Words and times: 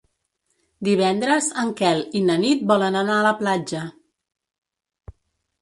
Divendres 0.87 1.49
en 1.63 1.73
Quel 1.81 2.01
i 2.19 2.21
na 2.29 2.37
Nit 2.45 2.65
volen 2.73 2.97
anar 3.03 3.19
a 3.21 3.27
la 3.29 3.37
platja. 3.45 3.83